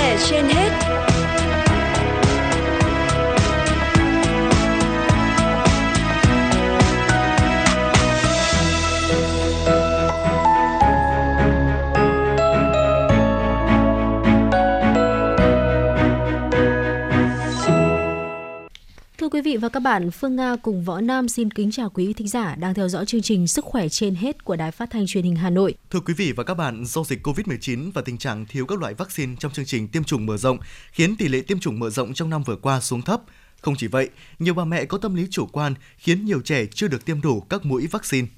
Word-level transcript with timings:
về 0.00 0.16
trên 0.28 0.48
hết. 0.48 0.89
Thưa 19.20 19.28
quý 19.28 19.40
vị 19.40 19.56
và 19.56 19.68
các 19.68 19.80
bạn, 19.80 20.10
Phương 20.10 20.36
Nga 20.36 20.56
cùng 20.62 20.84
Võ 20.84 21.00
Nam 21.00 21.28
xin 21.28 21.50
kính 21.50 21.70
chào 21.70 21.90
quý 21.90 22.12
thính 22.12 22.28
giả 22.28 22.54
đang 22.54 22.74
theo 22.74 22.88
dõi 22.88 23.06
chương 23.06 23.22
trình 23.22 23.46
Sức 23.46 23.64
khỏe 23.64 23.88
trên 23.88 24.14
hết 24.14 24.44
của 24.44 24.56
Đài 24.56 24.70
Phát 24.70 24.90
thanh 24.90 25.06
Truyền 25.06 25.24
hình 25.24 25.36
Hà 25.36 25.50
Nội. 25.50 25.74
Thưa 25.90 26.00
quý 26.00 26.14
vị 26.14 26.32
và 26.32 26.44
các 26.44 26.54
bạn, 26.54 26.84
do 26.84 27.04
dịch 27.04 27.26
COVID-19 27.26 27.90
và 27.94 28.02
tình 28.02 28.18
trạng 28.18 28.46
thiếu 28.46 28.66
các 28.66 28.80
loại 28.80 28.94
vaccine 28.94 29.36
trong 29.38 29.52
chương 29.52 29.64
trình 29.64 29.88
tiêm 29.88 30.04
chủng 30.04 30.26
mở 30.26 30.36
rộng 30.36 30.58
khiến 30.92 31.16
tỷ 31.16 31.28
lệ 31.28 31.40
tiêm 31.40 31.60
chủng 31.60 31.78
mở 31.78 31.90
rộng 31.90 32.14
trong 32.14 32.30
năm 32.30 32.42
vừa 32.42 32.56
qua 32.56 32.80
xuống 32.80 33.02
thấp. 33.02 33.20
Không 33.60 33.74
chỉ 33.78 33.86
vậy, 33.86 34.08
nhiều 34.38 34.54
bà 34.54 34.64
mẹ 34.64 34.84
có 34.84 34.98
tâm 34.98 35.14
lý 35.14 35.26
chủ 35.30 35.46
quan 35.46 35.74
khiến 35.98 36.24
nhiều 36.24 36.40
trẻ 36.40 36.66
chưa 36.66 36.88
được 36.88 37.04
tiêm 37.04 37.20
đủ 37.20 37.40
các 37.40 37.64
mũi 37.64 37.86
vaccine. 37.86 38.28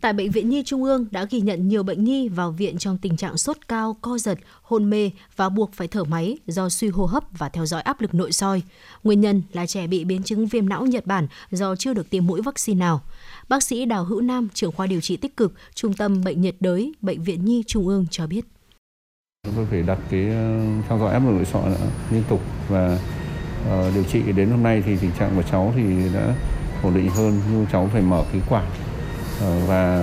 Tại 0.00 0.12
Bệnh 0.12 0.30
viện 0.30 0.48
Nhi 0.48 0.62
Trung 0.66 0.84
ương 0.84 1.06
đã 1.10 1.26
ghi 1.30 1.40
nhận 1.40 1.68
nhiều 1.68 1.82
bệnh 1.82 2.04
nhi 2.04 2.28
vào 2.28 2.50
viện 2.50 2.78
trong 2.78 2.98
tình 2.98 3.16
trạng 3.16 3.36
sốt 3.36 3.56
cao, 3.68 3.96
co 4.00 4.18
giật, 4.18 4.38
hôn 4.62 4.90
mê 4.90 5.10
và 5.36 5.48
buộc 5.48 5.72
phải 5.72 5.88
thở 5.88 6.04
máy 6.04 6.38
do 6.46 6.68
suy 6.68 6.88
hô 6.88 7.06
hấp 7.06 7.24
và 7.38 7.48
theo 7.48 7.66
dõi 7.66 7.82
áp 7.82 8.00
lực 8.00 8.14
nội 8.14 8.32
soi. 8.32 8.62
Nguyên 9.04 9.20
nhân 9.20 9.42
là 9.52 9.66
trẻ 9.66 9.86
bị 9.86 10.04
biến 10.04 10.22
chứng 10.22 10.46
viêm 10.46 10.68
não 10.68 10.86
Nhật 10.86 11.06
Bản 11.06 11.26
do 11.50 11.76
chưa 11.76 11.94
được 11.94 12.10
tiêm 12.10 12.26
mũi 12.26 12.42
vaccine 12.42 12.78
nào. 12.78 13.00
Bác 13.48 13.62
sĩ 13.62 13.84
Đào 13.84 14.04
Hữu 14.04 14.20
Nam, 14.20 14.48
trưởng 14.54 14.72
khoa 14.72 14.86
điều 14.86 15.00
trị 15.00 15.16
tích 15.16 15.36
cực, 15.36 15.52
Trung 15.74 15.94
tâm 15.94 16.24
Bệnh 16.24 16.40
nhiệt 16.40 16.56
đới, 16.60 16.92
Bệnh 17.00 17.22
viện 17.22 17.44
Nhi 17.44 17.62
Trung 17.66 17.88
ương 17.88 18.06
cho 18.10 18.26
biết. 18.26 18.44
Chúng 19.46 19.54
tôi 19.56 19.66
phải 19.70 19.82
đặt 19.82 19.98
cái 20.10 20.28
ờ, 20.28 20.60
theo 20.88 20.98
dõi 20.98 21.12
áp 21.12 21.18
lực 21.18 21.32
nội 21.32 21.44
soi 21.44 21.76
liên 22.10 22.22
tục 22.28 22.40
và 22.68 22.98
uh, 23.68 23.94
điều 23.94 24.04
trị 24.04 24.22
đến 24.36 24.50
hôm 24.50 24.62
nay 24.62 24.82
thì 24.86 24.96
tình 25.00 25.10
trạng 25.18 25.36
của 25.36 25.42
cháu 25.42 25.72
thì 25.76 25.82
đã 26.14 26.34
ổn 26.82 26.94
định 26.94 27.08
hơn 27.08 27.40
nhưng 27.52 27.66
cháu 27.72 27.90
phải 27.92 28.02
mở 28.02 28.24
khí 28.32 28.38
quản 28.48 28.64
Ờ, 29.40 29.58
và 29.66 30.00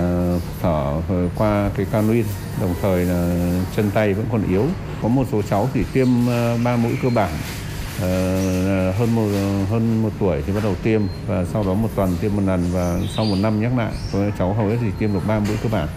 thở 0.62 1.00
qua 1.34 1.70
cái 1.76 1.86
canuin 1.92 2.24
đồng 2.60 2.74
thời 2.82 3.04
là 3.04 3.50
chân 3.76 3.90
tay 3.94 4.14
vẫn 4.14 4.26
còn 4.32 4.42
yếu. 4.50 4.64
Có 5.02 5.08
một 5.08 5.26
số 5.32 5.42
cháu 5.42 5.68
thì 5.74 5.84
tiêm 5.92 6.08
ờ, 6.28 6.58
ba 6.64 6.76
mũi 6.76 6.92
cơ 7.02 7.08
bản 7.10 7.30
ờ, 8.00 8.92
hơn 8.92 9.14
một 9.14 9.28
hơn 9.70 10.02
một 10.02 10.10
tuổi 10.18 10.42
thì 10.46 10.52
bắt 10.52 10.60
đầu 10.62 10.74
tiêm 10.82 11.02
và 11.26 11.44
sau 11.52 11.64
đó 11.64 11.74
một 11.74 11.88
tuần 11.94 12.16
tiêm 12.20 12.36
một 12.36 12.42
lần 12.46 12.64
và 12.72 12.98
sau 13.16 13.24
một 13.24 13.36
năm 13.40 13.60
nhắc 13.60 13.78
lại. 13.78 13.92
Với 14.12 14.32
cháu 14.38 14.54
hầu 14.54 14.66
hết 14.66 14.76
thì 14.80 14.90
tiêm 14.98 15.12
được 15.12 15.22
ba 15.28 15.38
mũi 15.38 15.56
cơ 15.62 15.68
bản. 15.72 15.88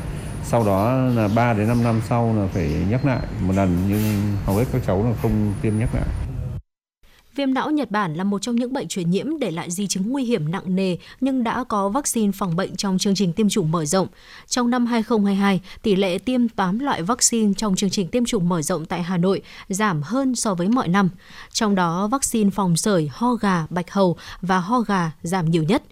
Sau 0.43 0.63
đó 0.63 0.93
là 0.93 1.27
3 1.35 1.53
đến 1.53 1.67
5 1.67 1.83
năm 1.83 2.01
sau 2.09 2.35
là 2.37 2.47
phải 2.53 2.71
nhắc 2.89 3.05
lại 3.05 3.19
một 3.39 3.53
lần 3.55 3.77
nhưng 3.89 4.01
hầu 4.45 4.55
hết 4.55 4.65
các 4.73 4.81
cháu 4.87 5.03
là 5.03 5.11
không 5.21 5.53
tiêm 5.61 5.79
nhắc 5.79 5.89
lại. 5.95 6.30
Viêm 7.35 7.53
não 7.53 7.71
Nhật 7.71 7.91
Bản 7.91 8.15
là 8.15 8.23
một 8.23 8.41
trong 8.41 8.55
những 8.55 8.73
bệnh 8.73 8.87
truyền 8.87 9.11
nhiễm 9.11 9.39
để 9.39 9.51
lại 9.51 9.71
di 9.71 9.87
chứng 9.87 10.09
nguy 10.09 10.23
hiểm 10.23 10.51
nặng 10.51 10.75
nề 10.75 10.97
nhưng 11.21 11.43
đã 11.43 11.63
có 11.63 11.89
vaccine 11.89 12.31
phòng 12.31 12.55
bệnh 12.55 12.75
trong 12.75 12.97
chương 12.97 13.15
trình 13.15 13.33
tiêm 13.33 13.49
chủng 13.49 13.71
mở 13.71 13.85
rộng. 13.85 14.07
Trong 14.47 14.69
năm 14.69 14.85
2022, 14.85 15.61
tỷ 15.81 15.95
lệ 15.95 16.17
tiêm 16.17 16.47
8 16.47 16.79
loại 16.79 17.01
vaccine 17.01 17.53
trong 17.57 17.75
chương 17.75 17.89
trình 17.89 18.07
tiêm 18.07 18.25
chủng 18.25 18.49
mở 18.49 18.61
rộng 18.61 18.85
tại 18.85 19.03
Hà 19.03 19.17
Nội 19.17 19.41
giảm 19.69 20.01
hơn 20.01 20.35
so 20.35 20.53
với 20.53 20.67
mọi 20.67 20.87
năm. 20.87 21.09
Trong 21.51 21.75
đó, 21.75 22.07
vaccine 22.07 22.49
phòng 22.49 22.77
sởi, 22.77 23.09
ho 23.13 23.33
gà, 23.33 23.65
bạch 23.69 23.91
hầu 23.91 24.17
và 24.41 24.59
ho 24.59 24.79
gà 24.79 25.11
giảm 25.21 25.51
nhiều 25.51 25.63
nhất. 25.63 25.83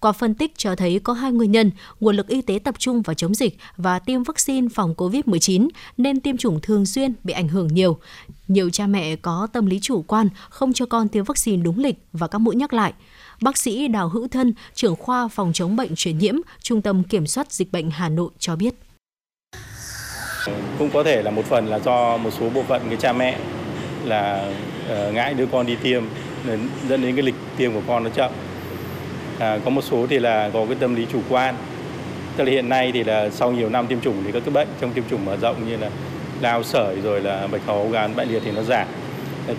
Qua 0.00 0.12
phân 0.12 0.34
tích 0.34 0.52
cho 0.56 0.76
thấy 0.76 1.00
có 1.04 1.12
hai 1.12 1.32
nguyên 1.32 1.52
nhân, 1.52 1.70
nguồn 2.00 2.16
lực 2.16 2.28
y 2.28 2.42
tế 2.42 2.58
tập 2.64 2.74
trung 2.78 3.02
vào 3.02 3.14
chống 3.14 3.34
dịch 3.34 3.58
và 3.76 3.98
tiêm 3.98 4.22
vaccine 4.22 4.68
phòng 4.74 4.94
COVID-19 4.96 5.68
nên 5.96 6.20
tiêm 6.20 6.36
chủng 6.36 6.60
thường 6.60 6.86
xuyên 6.86 7.12
bị 7.24 7.32
ảnh 7.32 7.48
hưởng 7.48 7.66
nhiều. 7.66 7.98
Nhiều 8.48 8.70
cha 8.70 8.86
mẹ 8.86 9.16
có 9.16 9.48
tâm 9.52 9.66
lý 9.66 9.80
chủ 9.80 10.02
quan 10.02 10.28
không 10.48 10.72
cho 10.72 10.86
con 10.86 11.08
tiêm 11.08 11.24
vaccine 11.24 11.62
đúng 11.62 11.78
lịch 11.78 11.96
và 12.12 12.28
các 12.28 12.38
mũi 12.38 12.56
nhắc 12.56 12.72
lại. 12.72 12.92
Bác 13.40 13.56
sĩ 13.56 13.88
Đào 13.88 14.08
Hữu 14.08 14.28
Thân, 14.28 14.54
trưởng 14.74 14.96
khoa 14.96 15.28
phòng 15.28 15.52
chống 15.54 15.76
bệnh 15.76 15.94
truyền 15.94 16.18
nhiễm, 16.18 16.34
Trung 16.62 16.82
tâm 16.82 17.02
Kiểm 17.02 17.26
soát 17.26 17.52
Dịch 17.52 17.72
bệnh 17.72 17.90
Hà 17.90 18.08
Nội 18.08 18.30
cho 18.38 18.56
biết. 18.56 18.74
Cũng 20.78 20.90
có 20.90 21.04
thể 21.04 21.22
là 21.22 21.30
một 21.30 21.44
phần 21.44 21.66
là 21.66 21.78
do 21.78 22.16
một 22.16 22.30
số 22.40 22.50
bộ 22.50 22.62
phận 22.62 22.82
cái 22.88 22.96
cha 22.96 23.12
mẹ 23.12 23.38
là 24.04 24.52
ờ, 24.88 25.12
ngại 25.12 25.34
đưa 25.34 25.46
con 25.46 25.66
đi 25.66 25.76
tiêm 25.82 26.04
nên 26.46 26.68
dẫn 26.88 27.02
đến 27.02 27.16
cái 27.16 27.22
lịch 27.22 27.34
tiêm 27.56 27.72
của 27.72 27.82
con 27.86 28.04
nó 28.04 28.10
chậm 28.10 28.32
à, 29.38 29.58
có 29.64 29.70
một 29.70 29.84
số 29.84 30.06
thì 30.10 30.18
là 30.18 30.50
có 30.52 30.66
cái 30.66 30.74
tâm 30.80 30.94
lý 30.94 31.06
chủ 31.12 31.20
quan. 31.28 31.54
Tức 32.36 32.44
là 32.44 32.50
hiện 32.50 32.68
nay 32.68 32.92
thì 32.92 33.04
là 33.04 33.30
sau 33.30 33.52
nhiều 33.52 33.68
năm 33.70 33.86
tiêm 33.86 34.00
chủng 34.00 34.24
thì 34.24 34.32
các 34.32 34.42
cái 34.44 34.54
bệnh 34.54 34.68
trong 34.80 34.92
tiêm 34.92 35.04
chủng 35.10 35.24
mở 35.24 35.36
rộng 35.36 35.68
như 35.68 35.76
là 35.76 35.90
lao 36.40 36.62
sởi 36.62 37.00
rồi 37.00 37.20
là 37.20 37.46
bạch 37.46 37.66
hầu 37.66 37.88
gan 37.90 38.16
bại 38.16 38.26
liệt 38.26 38.42
thì 38.44 38.50
nó 38.50 38.62
giảm. 38.62 38.88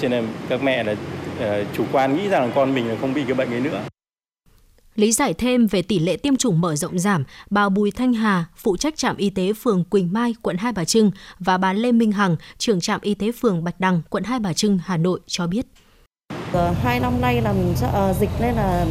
Cho 0.01 0.09
nên 0.09 0.27
các 0.49 0.63
mẹ 0.63 0.83
là 0.83 0.91
uh, 0.91 1.67
chủ 1.77 1.85
quan 1.91 2.17
nghĩ 2.17 2.29
rằng 2.29 2.45
là 2.45 2.51
con 2.55 2.75
mình 2.75 2.87
là 2.87 2.95
không 3.01 3.13
bị 3.13 3.23
cái 3.23 3.33
bệnh 3.33 3.51
ấy 3.51 3.59
nữa. 3.59 3.81
Lý 4.95 5.11
giải 5.11 5.33
thêm 5.33 5.67
về 5.67 5.81
tỷ 5.81 5.99
lệ 5.99 6.17
tiêm 6.17 6.35
chủng 6.35 6.61
mở 6.61 6.75
rộng 6.75 6.99
giảm, 6.99 7.23
bà 7.49 7.69
Bùi 7.69 7.91
Thanh 7.91 8.13
Hà, 8.13 8.45
phụ 8.55 8.77
trách 8.77 8.97
trạm 8.97 9.17
y 9.17 9.29
tế 9.29 9.53
phường 9.53 9.83
Quỳnh 9.83 10.13
Mai, 10.13 10.35
quận 10.41 10.57
Hai 10.57 10.71
Bà 10.71 10.85
Trưng 10.85 11.11
và 11.39 11.57
bà 11.57 11.73
Lê 11.73 11.91
Minh 11.91 12.11
Hằng, 12.11 12.35
trưởng 12.57 12.79
trạm 12.79 12.99
y 13.01 13.13
tế 13.13 13.31
phường 13.31 13.63
Bạch 13.63 13.79
Đằng, 13.79 14.01
quận 14.09 14.23
Hai 14.23 14.39
Bà 14.39 14.53
Trưng, 14.53 14.79
Hà 14.85 14.97
Nội 14.97 15.19
cho 15.27 15.47
biết. 15.47 15.65
Hai 16.83 16.99
năm 16.99 17.21
nay 17.21 17.41
làm 17.41 17.55
dịch 18.19 18.29
nên 18.41 18.55
là 18.55 18.85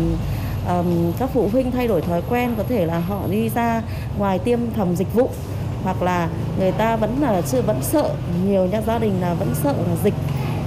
um, 0.69 1.13
các 1.19 1.31
phụ 1.35 1.49
huynh 1.53 1.71
thay 1.71 1.89
đổi 1.89 2.01
thói 2.01 2.23
quen 2.31 2.55
có 2.57 2.63
thể 2.69 2.87
là 2.87 2.99
họ 2.99 3.21
đi 3.31 3.49
ra 3.49 3.83
ngoài 4.19 4.39
tiêm 4.39 4.59
phòng 4.77 4.97
dịch 4.97 5.15
vụ 5.15 5.31
hoặc 5.85 6.03
là 6.03 6.29
người 6.59 6.73
ta 6.73 6.97
vẫn 6.97 7.17
là 7.21 7.41
chưa 7.41 7.63
vẫn 7.63 7.79
sợ 7.83 8.11
nhiều 8.47 8.67
nhà 8.67 8.81
gia 8.81 8.99
đình 8.99 9.21
là 9.21 9.35
vẫn 9.35 9.55
sợ 9.55 9.75
là 9.89 9.97
dịch 10.05 10.15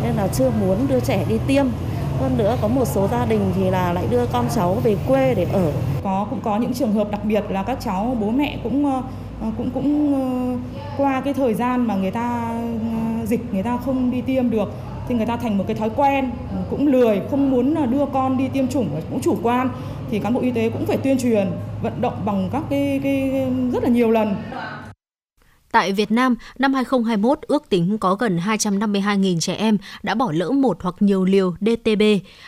nên 0.03 0.15
là 0.15 0.27
chưa 0.27 0.49
muốn 0.61 0.87
đưa 0.87 0.99
trẻ 0.99 1.25
đi 1.29 1.35
tiêm. 1.47 1.65
Hơn 2.19 2.37
nữa 2.37 2.57
có 2.61 2.67
một 2.67 2.87
số 2.87 3.07
gia 3.11 3.25
đình 3.25 3.51
thì 3.55 3.69
là 3.69 3.93
lại 3.93 4.07
đưa 4.09 4.25
con 4.25 4.45
cháu 4.55 4.73
về 4.73 4.95
quê 5.07 5.33
để 5.35 5.47
ở. 5.53 5.71
Có 6.03 6.27
cũng 6.29 6.39
có 6.43 6.57
những 6.57 6.73
trường 6.73 6.93
hợp 6.93 7.11
đặc 7.11 7.25
biệt 7.25 7.43
là 7.49 7.63
các 7.63 7.77
cháu 7.81 8.17
bố 8.19 8.29
mẹ 8.29 8.57
cũng 8.63 8.85
ờ, 8.85 9.01
ờ, 9.41 9.47
cũng 9.57 9.69
cũng 9.71 10.13
ờ, 10.13 10.57
qua 10.97 11.21
cái 11.21 11.33
thời 11.33 11.53
gian 11.53 11.87
mà 11.87 11.95
người 11.95 12.11
ta 12.11 12.55
dịch 13.25 13.53
người 13.53 13.63
ta 13.63 13.77
không 13.77 14.11
đi 14.11 14.21
tiêm 14.21 14.49
được 14.49 14.73
thì 15.07 15.15
người 15.15 15.25
ta 15.25 15.37
thành 15.37 15.57
một 15.57 15.63
cái 15.67 15.75
thói 15.75 15.89
quen 15.95 16.31
cũng 16.71 16.87
lười 16.87 17.21
không 17.31 17.51
muốn 17.51 17.75
à, 17.75 17.85
đưa 17.85 18.05
con 18.13 18.37
đi 18.37 18.47
tiêm 18.47 18.67
chủng 18.67 18.89
cũng 19.09 19.21
chủ 19.21 19.37
quan 19.43 19.69
thì 20.11 20.19
cán 20.19 20.33
bộ 20.33 20.41
y 20.41 20.51
tế 20.51 20.69
cũng 20.69 20.85
phải 20.85 20.97
tuyên 20.97 21.17
truyền 21.17 21.47
vận 21.81 22.01
động 22.01 22.13
bằng 22.25 22.49
các 22.51 22.63
cái, 22.69 22.99
cái 23.03 23.31
rất 23.73 23.83
là 23.83 23.89
nhiều 23.89 24.11
lần. 24.11 24.35
Tại 25.71 25.91
Việt 25.91 26.11
Nam, 26.11 26.35
năm 26.59 26.73
2021 26.73 27.39
ước 27.41 27.69
tính 27.69 27.97
có 27.97 28.15
gần 28.15 28.37
252.000 28.37 29.39
trẻ 29.39 29.53
em 29.53 29.77
đã 30.03 30.15
bỏ 30.15 30.31
lỡ 30.31 30.49
một 30.49 30.77
hoặc 30.81 30.95
nhiều 30.99 31.25
liều 31.25 31.55
DTB, 31.61 32.01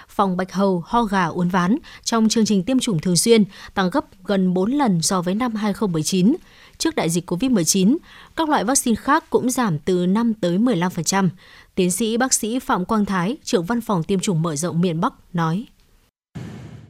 phòng 0.08 0.38
bạch 0.38 0.54
hầu, 0.54 0.84
ho 0.86 1.04
gà, 1.04 1.26
uốn 1.26 1.50
ván 1.50 1.78
trong 2.04 2.30
chương 2.30 2.46
trình 2.46 2.64
tiêm 2.64 2.80
chủng 2.80 3.00
thường 3.00 3.18
xuyên, 3.18 3.44
tăng 3.74 3.90
gấp 3.90 4.06
gần 4.26 4.54
4 4.54 4.72
lần 4.72 5.02
so 5.02 5.22
với 5.22 5.36
năm 5.36 5.56
2019. 5.56 6.36
Trước 6.78 6.96
đại 6.96 7.10
dịch 7.10 7.32
COVID-19, 7.32 7.98
các 8.36 8.50
loại 8.50 8.64
vaccine 8.64 8.96
khác 8.96 9.24
cũng 9.30 9.50
giảm 9.50 9.80
từ 9.80 10.06
5 10.06 10.34
tới 10.34 10.58
15%. 10.58 11.30
Tiến 11.76 11.92
sĩ 11.92 12.18
bác 12.18 12.34
sĩ 12.34 12.60
Phạm 12.60 12.86
Quang 12.86 13.06
Thái, 13.06 13.38
trưởng 13.44 13.66
văn 13.66 13.82
phòng 13.82 14.04
tiêm 14.04 14.20
chủng 14.20 14.42
mở 14.42 14.56
rộng 14.56 14.82
miền 14.82 15.02
Bắc 15.02 15.14
nói. 15.34 15.66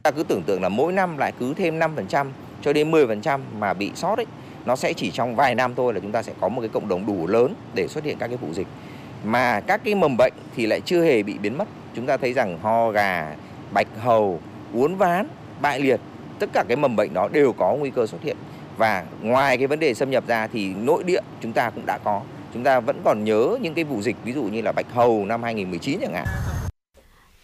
Ta 0.02 0.10
cứ 0.10 0.22
tưởng 0.22 0.42
tượng 0.42 0.62
là 0.62 0.68
mỗi 0.68 0.92
năm 0.92 1.18
lại 1.18 1.32
cứ 1.38 1.54
thêm 1.54 1.78
5% 1.78 2.26
cho 2.62 2.72
đến 2.72 2.90
10% 2.90 3.40
mà 3.58 3.74
bị 3.74 3.90
sót 3.94 4.18
ấy 4.18 4.26
nó 4.66 4.76
sẽ 4.76 4.92
chỉ 4.92 5.10
trong 5.10 5.36
vài 5.36 5.54
năm 5.54 5.74
thôi 5.74 5.94
là 5.94 6.00
chúng 6.00 6.12
ta 6.12 6.22
sẽ 6.22 6.32
có 6.40 6.48
một 6.48 6.60
cái 6.60 6.70
cộng 6.72 6.88
đồng 6.88 7.06
đủ 7.06 7.26
lớn 7.26 7.54
để 7.74 7.88
xuất 7.88 8.04
hiện 8.04 8.16
các 8.18 8.28
cái 8.28 8.36
vụ 8.36 8.48
dịch. 8.52 8.66
Mà 9.24 9.60
các 9.60 9.80
cái 9.84 9.94
mầm 9.94 10.16
bệnh 10.16 10.32
thì 10.56 10.66
lại 10.66 10.80
chưa 10.80 11.04
hề 11.04 11.22
bị 11.22 11.38
biến 11.38 11.58
mất. 11.58 11.68
Chúng 11.96 12.06
ta 12.06 12.16
thấy 12.16 12.32
rằng 12.32 12.58
ho, 12.62 12.90
gà, 12.90 13.34
bạch 13.72 13.88
hầu, 14.00 14.40
uốn 14.72 14.94
ván, 14.94 15.28
bại 15.60 15.80
liệt, 15.80 16.00
tất 16.38 16.50
cả 16.52 16.64
cái 16.68 16.76
mầm 16.76 16.96
bệnh 16.96 17.14
đó 17.14 17.28
đều 17.32 17.52
có 17.52 17.74
nguy 17.74 17.90
cơ 17.90 18.06
xuất 18.06 18.22
hiện. 18.22 18.36
Và 18.76 19.04
ngoài 19.22 19.58
cái 19.58 19.66
vấn 19.66 19.78
đề 19.78 19.94
xâm 19.94 20.10
nhập 20.10 20.24
ra 20.26 20.46
thì 20.46 20.74
nội 20.74 21.04
địa 21.04 21.20
chúng 21.40 21.52
ta 21.52 21.70
cũng 21.70 21.86
đã 21.86 21.98
có. 22.04 22.20
Chúng 22.54 22.64
ta 22.64 22.80
vẫn 22.80 23.00
còn 23.04 23.24
nhớ 23.24 23.58
những 23.60 23.74
cái 23.74 23.84
vụ 23.84 24.02
dịch, 24.02 24.16
ví 24.24 24.32
dụ 24.32 24.42
như 24.42 24.62
là 24.62 24.72
bạch 24.72 24.86
hầu 24.94 25.24
năm 25.26 25.42
2019 25.42 25.98
chẳng 26.00 26.14
hạn. 26.14 26.26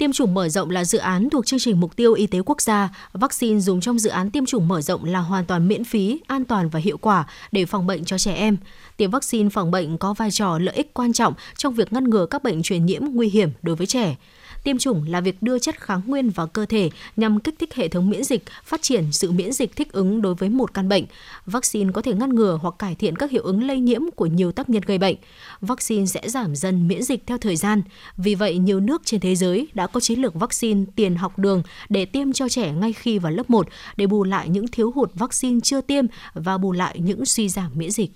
Tiêm 0.00 0.12
chủng 0.12 0.34
mở 0.34 0.48
rộng 0.48 0.70
là 0.70 0.84
dự 0.84 0.98
án 0.98 1.30
thuộc 1.30 1.46
chương 1.46 1.58
trình 1.58 1.80
mục 1.80 1.96
tiêu 1.96 2.12
y 2.12 2.26
tế 2.26 2.38
quốc 2.46 2.60
gia. 2.60 2.88
Vaccine 3.12 3.60
dùng 3.60 3.80
trong 3.80 3.98
dự 3.98 4.10
án 4.10 4.30
tiêm 4.30 4.46
chủng 4.46 4.68
mở 4.68 4.80
rộng 4.80 5.04
là 5.04 5.18
hoàn 5.18 5.44
toàn 5.44 5.68
miễn 5.68 5.84
phí, 5.84 6.20
an 6.26 6.44
toàn 6.44 6.68
và 6.68 6.80
hiệu 6.80 6.98
quả 6.98 7.26
để 7.52 7.66
phòng 7.66 7.86
bệnh 7.86 8.04
cho 8.04 8.18
trẻ 8.18 8.34
em. 8.34 8.56
Tiêm 8.96 9.10
vaccine 9.10 9.48
phòng 9.48 9.70
bệnh 9.70 9.98
có 9.98 10.14
vai 10.14 10.30
trò 10.30 10.58
lợi 10.58 10.74
ích 10.74 10.94
quan 10.94 11.12
trọng 11.12 11.34
trong 11.56 11.74
việc 11.74 11.92
ngăn 11.92 12.10
ngừa 12.10 12.26
các 12.26 12.42
bệnh 12.42 12.62
truyền 12.62 12.86
nhiễm 12.86 13.02
nguy 13.04 13.28
hiểm 13.28 13.50
đối 13.62 13.76
với 13.76 13.86
trẻ. 13.86 14.16
Tiêm 14.64 14.78
chủng 14.78 15.04
là 15.08 15.20
việc 15.20 15.42
đưa 15.42 15.58
chất 15.58 15.80
kháng 15.80 16.00
nguyên 16.06 16.30
vào 16.30 16.46
cơ 16.46 16.66
thể 16.66 16.90
nhằm 17.16 17.40
kích 17.40 17.54
thích 17.58 17.74
hệ 17.74 17.88
thống 17.88 18.10
miễn 18.10 18.24
dịch, 18.24 18.44
phát 18.64 18.82
triển 18.82 19.12
sự 19.12 19.30
miễn 19.30 19.52
dịch 19.52 19.76
thích 19.76 19.92
ứng 19.92 20.22
đối 20.22 20.34
với 20.34 20.48
một 20.48 20.74
căn 20.74 20.88
bệnh. 20.88 21.04
Vaccine 21.46 21.92
có 21.92 22.02
thể 22.02 22.14
ngăn 22.14 22.34
ngừa 22.34 22.58
hoặc 22.62 22.74
cải 22.78 22.94
thiện 22.94 23.16
các 23.16 23.30
hiệu 23.30 23.42
ứng 23.42 23.62
lây 23.62 23.80
nhiễm 23.80 24.00
của 24.16 24.26
nhiều 24.26 24.52
tác 24.52 24.70
nhân 24.70 24.82
gây 24.86 24.98
bệnh. 24.98 25.16
Vaccine 25.60 26.06
sẽ 26.06 26.28
giảm 26.28 26.56
dần 26.56 26.88
miễn 26.88 27.02
dịch 27.02 27.26
theo 27.26 27.38
thời 27.38 27.56
gian. 27.56 27.82
Vì 28.16 28.34
vậy, 28.34 28.58
nhiều 28.58 28.80
nước 28.80 29.02
trên 29.04 29.20
thế 29.20 29.36
giới 29.36 29.68
đã 29.74 29.86
có 29.92 30.00
chiến 30.00 30.20
lược 30.20 30.34
vaccine 30.34 30.84
tiền 30.96 31.16
học 31.16 31.38
đường 31.38 31.62
để 31.88 32.04
tiêm 32.04 32.32
cho 32.32 32.48
trẻ 32.48 32.72
ngay 32.72 32.92
khi 32.92 33.18
vào 33.18 33.32
lớp 33.32 33.50
1 33.50 33.68
để 33.96 34.06
bù 34.06 34.24
lại 34.24 34.48
những 34.48 34.68
thiếu 34.68 34.92
hụt 34.94 35.10
vaccine 35.14 35.60
chưa 35.60 35.80
tiêm 35.80 36.04
và 36.34 36.58
bù 36.58 36.72
lại 36.72 36.98
những 36.98 37.24
suy 37.24 37.48
giảm 37.48 37.70
miễn 37.74 37.90
dịch. 37.90 38.10